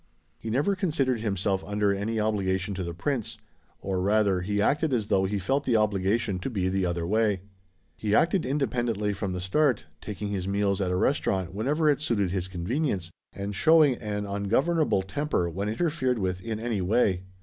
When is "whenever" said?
11.53-11.87